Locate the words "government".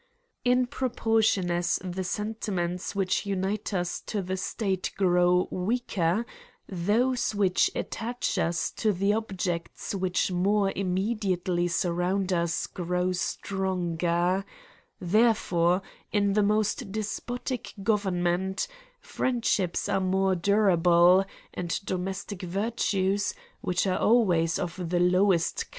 17.83-18.67